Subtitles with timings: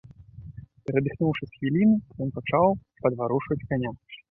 [0.89, 1.95] Перадыхнуўшы з хвіліну,
[2.27, 2.67] ён пачаў
[3.07, 3.97] падварушваць каня.